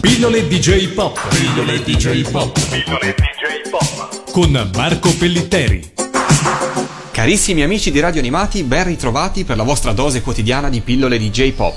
[0.00, 1.18] Pillole DJ Pop.
[1.28, 2.52] Pillole DJ Pop.
[2.68, 4.30] Pillole DJ Pop.
[4.30, 5.92] Con Marco Pellitteri.
[7.10, 11.52] Carissimi amici di Radio Animati, ben ritrovati per la vostra dose quotidiana di pillole DJ
[11.52, 11.74] Pop.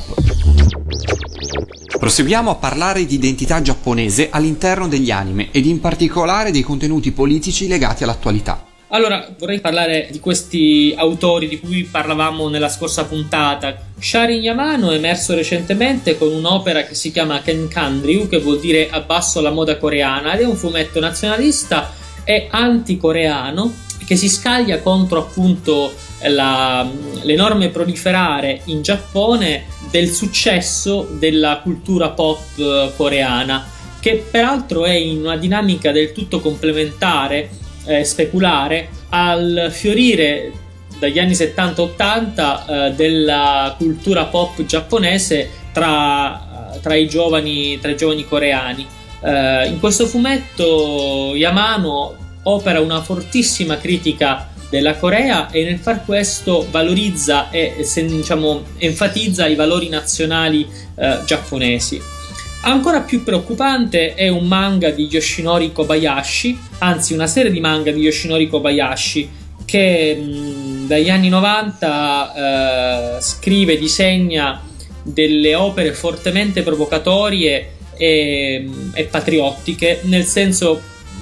[1.97, 7.67] Proseguiamo a parlare di identità giapponese all'interno degli anime ed in particolare dei contenuti politici
[7.67, 8.70] legati all'attualità.
[8.93, 13.85] Allora, vorrei parlare di questi autori di cui parlavamo nella scorsa puntata.
[13.97, 19.39] Sharin Yamano è emerso recentemente con un'opera che si chiama Kenkandryu, che vuol dire abbasso
[19.39, 21.93] la moda coreana, ed è un fumetto nazionalista
[22.25, 23.73] e anticoreano
[24.05, 25.93] che si scaglia contro appunto
[26.27, 26.85] la,
[27.21, 33.65] l'enorme proliferare in Giappone del successo della cultura pop coreana,
[34.01, 40.51] che peraltro è in una dinamica del tutto complementare eh, speculare al fiorire
[40.99, 48.25] dagli anni 70-80 eh, della cultura pop giapponese tra, tra, i, giovani, tra i giovani
[48.25, 48.85] coreani.
[49.23, 56.65] Eh, in questo fumetto Yamano opera una fortissima critica della Corea e nel far questo
[56.71, 62.01] valorizza e se, diciamo, enfatizza i valori nazionali eh, giapponesi.
[62.63, 68.01] Ancora più preoccupante è un manga di Yoshinori Kobayashi, anzi una serie di manga di
[68.01, 69.29] Yoshinori Kobayashi
[69.65, 74.61] che mh, dagli anni 90 eh, scrive disegna
[75.01, 80.81] delle opere fortemente provocatorie e, e patriottiche nel senso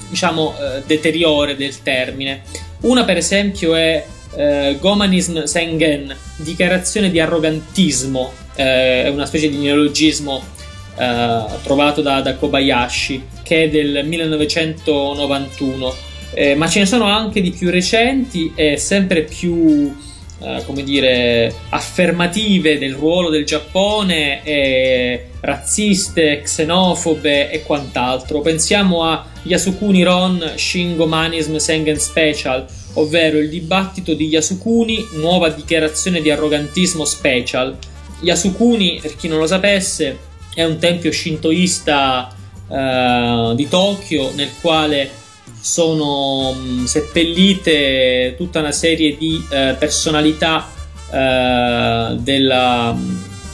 [0.10, 2.42] diciamo eh, deteriore del termine.
[2.82, 9.58] Una per esempio è eh, Gomanism Sengen, dichiarazione di arrogantismo, eh, è una specie di
[9.58, 10.58] neologismo
[11.00, 15.96] eh, trovato da, da, Kobayashi, che è del 1991.
[16.34, 19.96] Eh, ma ce ne sono anche di più recenti e sempre più,
[20.42, 28.42] eh, come dire, affermative del ruolo del Giappone, e razziste, xenofobe e quant'altro.
[28.42, 36.30] Pensiamo a Yasukuni Ron Shingomanism Sengen Special, ovvero il dibattito di Yasukuni, nuova dichiarazione di
[36.30, 37.78] arrogantismo special.
[38.22, 40.28] Yasukuni, per chi non lo sapesse,
[40.60, 42.36] è un tempio shintoista
[42.70, 45.10] eh, di Tokyo nel quale
[45.58, 50.70] sono mh, seppellite tutta una serie di eh, personalità
[51.12, 52.94] eh, della,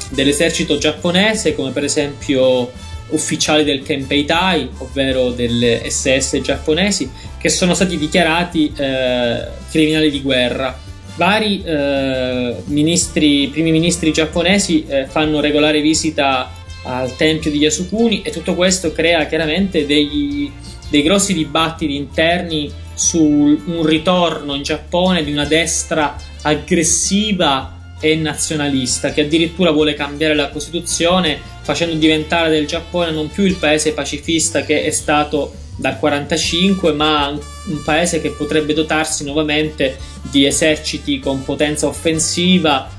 [0.09, 2.71] dell'esercito giapponese come per esempio
[3.09, 7.07] ufficiali del Kenpeitai ovvero delle SS giapponesi
[7.37, 10.75] che sono stati dichiarati eh, criminali di guerra.
[11.17, 18.31] Vari eh, ministri, primi ministri giapponesi eh, fanno regolare visita al tempio di Yasukuni e
[18.31, 20.51] tutto questo crea chiaramente dei,
[20.89, 29.11] dei grossi dibattiti interni su un ritorno in Giappone di una destra aggressiva e nazionalista
[29.11, 34.63] che addirittura vuole cambiare la Costituzione facendo diventare del Giappone non più il paese pacifista
[34.63, 39.97] che è stato dal 1945 ma un paese che potrebbe dotarsi nuovamente
[40.29, 42.89] di eserciti con potenza offensiva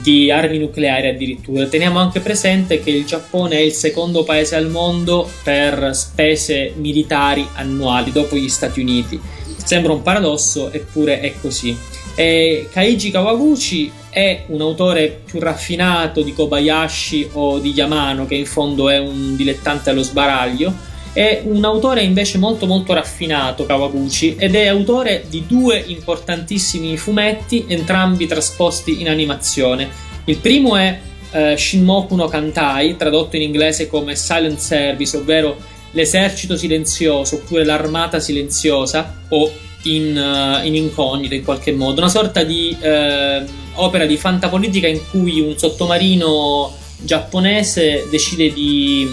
[0.00, 1.66] di armi nucleari addirittura.
[1.66, 7.46] Teniamo anche presente che il Giappone è il secondo paese al mondo per spese militari
[7.54, 9.20] annuali dopo gli Stati Uniti.
[9.64, 11.76] Sembra un paradosso, eppure è così.
[12.14, 18.46] E Kaiji Kawaguchi è un autore più raffinato di Kobayashi o di Yamano, che in
[18.46, 24.54] fondo è un dilettante allo sbaraglio è un autore invece molto molto raffinato, Kawaguchi, ed
[24.54, 29.88] è autore di due importantissimi fumetti, entrambi trasposti in animazione.
[30.24, 30.98] Il primo è
[31.32, 35.56] eh, Shinmoku no Kantai, tradotto in inglese come Silent Service, ovvero
[35.92, 39.50] l'esercito silenzioso oppure l'armata silenziosa o
[39.84, 43.44] in, uh, in incognito in qualche modo, una sorta di uh,
[43.74, 49.06] opera di fantapolitica in cui un sottomarino giapponese decide di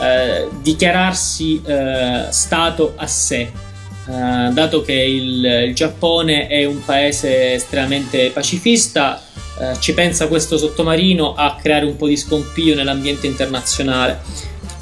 [0.00, 7.54] eh, dichiararsi eh, Stato a sé, eh, dato che il, il, Giappone è un paese
[7.54, 9.22] estremamente pacifista,
[9.60, 14.20] eh, ci pensa questo sottomarino a creare un po' di scompiglio nell'ambiente internazionale.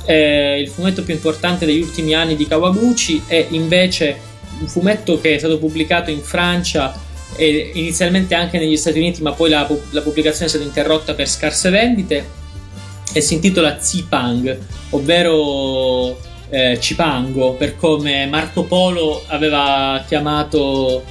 [0.04, 5.34] Eh, il fumetto più importante degli ultimi anni di Kawaguchi è invece un fumetto che
[5.34, 6.94] è stato pubblicato in Francia
[7.34, 11.28] e inizialmente anche negli Stati Uniti, ma poi la, la pubblicazione è stata interrotta per
[11.28, 12.44] scarse vendite
[13.12, 14.58] e si intitola Zipang,
[14.90, 16.18] ovvero
[16.50, 21.02] eh, Cipango, per come Marco Polo aveva chiamato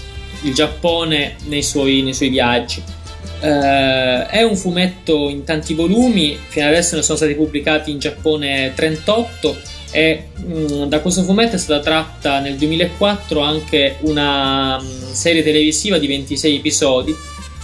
[0.44, 2.82] il Giappone nei suoi, nei suoi viaggi.
[3.42, 8.74] Eh, è un fumetto in tanti volumi, fino adesso ne sono stati pubblicati in Giappone
[8.74, 14.84] 38 e mh, mm, da questo fumetto è stata tratta nel 2004 anche una mh,
[14.84, 17.16] mm, serie televisiva di 26 episodi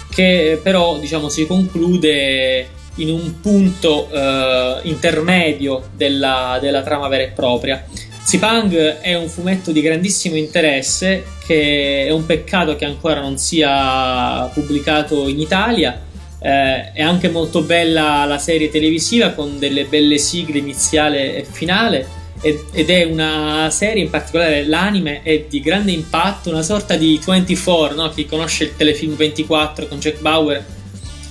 [0.10, 7.28] che però diciamo si conclude in un punto eh, intermedio della, della, trama vera e
[7.28, 7.84] propria.
[8.24, 14.50] Zipang è un fumetto di grandissimo interesse che è un peccato che ancora non sia
[14.54, 16.10] pubblicato in Italia.
[16.44, 22.20] Eh, è anche molto bella la serie televisiva con delle belle sigle iniziale e finale
[22.42, 27.96] ed è una serie in particolare l'anime è di grande impatto una sorta di 24
[27.96, 28.10] no?
[28.10, 30.66] chi conosce il telefilm 24 con Jack Bauer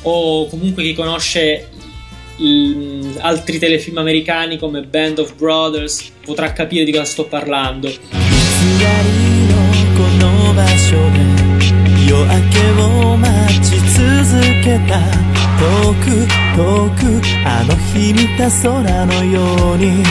[0.04, 1.70] o comunque chi conosce
[2.38, 7.90] l- altri telefilm americani come Band of Brothers potrà capire di cosa sto parlando
[12.08, 15.00] 夜明けを待ち続けた
[15.58, 16.06] 遠く
[16.56, 20.04] 遠くあの日見た空のように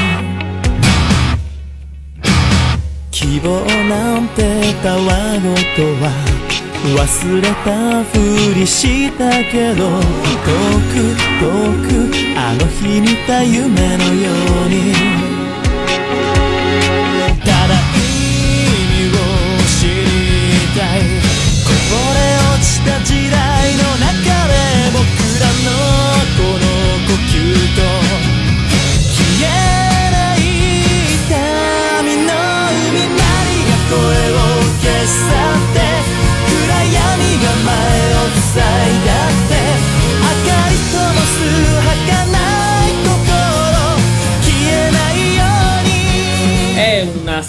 [3.13, 4.43] 希望なんて
[4.83, 4.99] たわ
[5.39, 6.28] ごとは
[6.96, 8.18] 忘れたふ
[8.56, 10.04] りしたけど遠
[10.90, 10.96] く
[11.40, 11.44] 遠
[11.84, 14.32] くあの日見た夢のよ
[14.66, 14.79] うに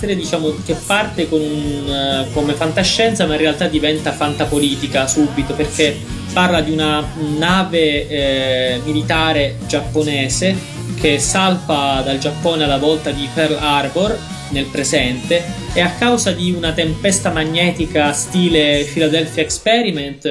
[0.00, 5.94] serie diciamo che parte con, uh, come fantascienza ma in realtà diventa fantapolitica subito perché
[6.32, 7.06] parla di una
[7.36, 10.56] nave eh, militare giapponese
[10.98, 14.18] che salpa dal Giappone alla volta di Pearl Harbor
[14.50, 15.42] nel presente
[15.74, 20.24] e a causa di una tempesta magnetica stile Philadelphia Experiment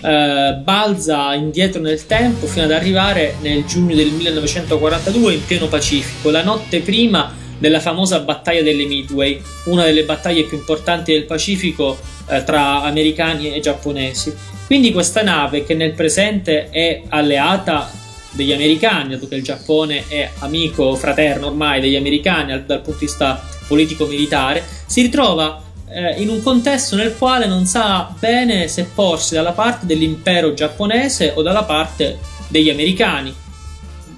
[0.00, 6.30] eh, balza indietro nel tempo fino ad arrivare nel giugno del 1942 in pieno Pacifico,
[6.30, 11.96] la notte prima della famosa battaglia delle Midway, una delle battaglie più importanti del Pacifico
[12.26, 14.34] eh, tra americani e giapponesi.
[14.66, 17.88] Quindi questa nave che nel presente è alleata
[18.32, 23.06] degli americani, dato che il Giappone è amico fraterno ormai degli americani dal punto di
[23.06, 29.34] vista politico-militare, si ritrova eh, in un contesto nel quale non sa bene se porsi
[29.34, 32.18] dalla parte dell'impero giapponese o dalla parte
[32.48, 33.32] degli americani,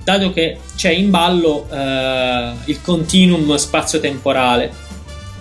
[0.05, 4.83] dato che c'è in ballo eh, il continuum spazio-temporale.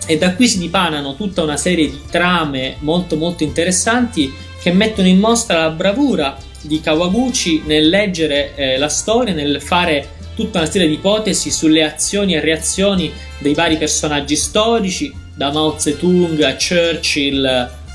[0.06, 5.08] E da qui si dipanano tutta una serie di trame molto molto interessanti che mettono
[5.08, 10.70] in mostra la bravura di Kawaguchi nel leggere eh, la storia, nel fare tutta una
[10.70, 16.56] serie di ipotesi sulle azioni e reazioni dei vari personaggi storici, da Mao Zedong a
[16.56, 17.46] Churchill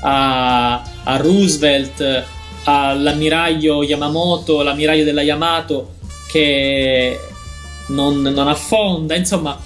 [0.01, 2.23] a, a Roosevelt
[2.63, 5.97] all'ammiraglio Yamamoto, l'ammiraglio della Yamato
[6.31, 7.19] che
[7.87, 9.59] non, non, affonda, insomma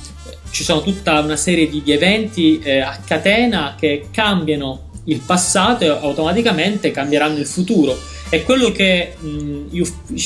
[0.50, 5.83] ci sono tutta una serie di, di eventi eh, a catena che cambiano il passato
[5.83, 7.98] e automaticamente cambieranno il futuro.
[8.30, 9.86] È quello che mh, io,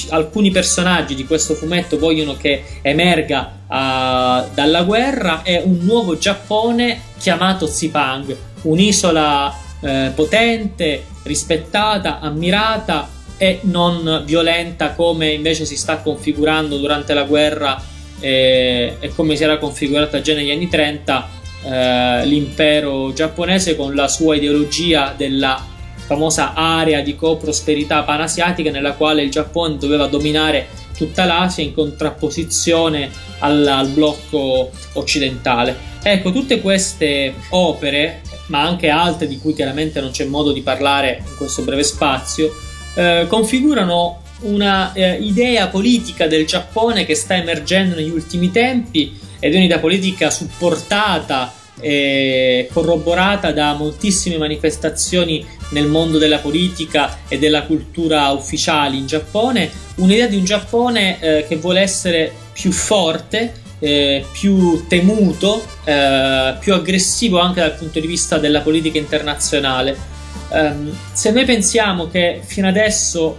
[0.09, 7.01] alcuni personaggi di questo fumetto vogliono che emerga uh, dalla guerra è un nuovo Giappone
[7.17, 16.77] chiamato Zipang, un'isola eh, potente, rispettata, ammirata e non violenta come invece si sta configurando
[16.77, 17.81] durante la guerra
[18.19, 21.29] eh, e come si era configurata già negli anni 30
[21.63, 25.63] eh, l'impero giapponese con la sua ideologia della
[26.07, 33.11] famosa area di co-prosperità panasiatica nella quale il Giappone doveva dominare tutta l'Asia in contrapposizione
[33.39, 35.95] al, al blocco occidentale.
[36.01, 41.21] Ecco, tutte queste opere, ma anche altre di cui chiaramente non c'è modo di parlare
[41.27, 42.56] in questo breve spazio,
[42.97, 49.54] eh, configurano una eh, idea politica del Giappone che sta emergendo negli ultimi tempi ed
[49.54, 57.63] è un'idea politica supportata e corroborata da moltissime manifestazioni nel mondo della politica e della
[57.63, 64.25] cultura ufficiali in Giappone, un'idea di un Giappone eh, che vuole essere più forte, eh,
[64.31, 70.16] più temuto, eh, più aggressivo anche dal punto di vista della politica internazionale.
[70.49, 73.37] Um, se noi pensiamo che fino adesso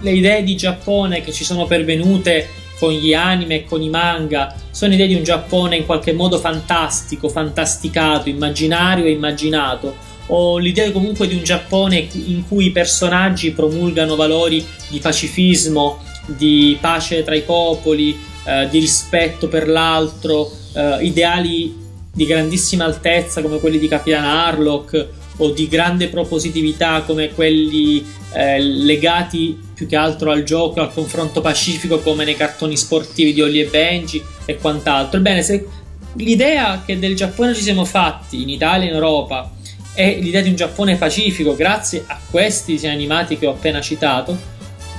[0.00, 2.48] le idee di Giappone che ci sono pervenute
[2.78, 6.38] con gli anime e con i manga sono idee di un Giappone in qualche modo
[6.38, 9.94] fantastico, fantasticato, immaginario e immaginato,
[10.26, 16.76] o l'idea comunque di un Giappone in cui i personaggi promulgano valori di pacifismo, di
[16.80, 23.58] pace tra i popoli, eh, di rispetto per l'altro, eh, ideali di grandissima altezza come
[23.58, 30.30] quelli di Capitan Harlock o di grande propositività come quelli eh, legati più che altro
[30.30, 35.18] al gioco, al confronto pacifico come nei cartoni sportivi di Ollie e Benji e quant'altro.
[35.18, 35.66] Ebbene, se
[36.14, 39.50] l'idea che del Giappone ci siamo fatti in Italia e in Europa
[39.92, 44.36] è l'idea di un Giappone pacifico grazie a questi disegni animati che ho appena citato,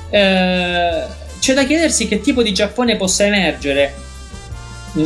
[0.09, 1.03] eh,
[1.39, 3.93] c'è da chiedersi che tipo di Giappone possa emergere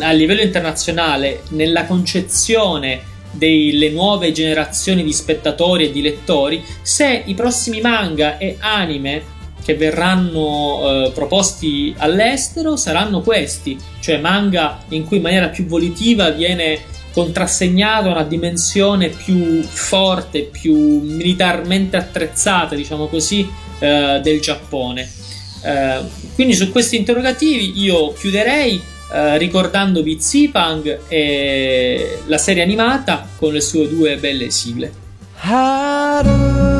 [0.01, 7.33] a livello internazionale nella concezione delle nuove generazioni di spettatori e di lettori se i
[7.33, 15.17] prossimi manga e anime che verranno eh, proposti all'estero saranno questi, cioè manga in cui
[15.17, 16.79] in maniera più volitiva viene
[17.11, 23.47] contrassegnata una dimensione più forte, più militarmente attrezzata, diciamo così,
[23.79, 25.07] eh, del Giappone.
[25.61, 25.99] Eh,
[26.35, 33.61] quindi su questi interrogativi io chiuderei eh, ricordandovi Zipang e la serie animata con le
[33.61, 34.91] sue due belle sigle.
[35.41, 36.79] Harukana